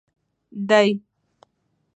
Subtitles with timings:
[0.69, 0.81] دي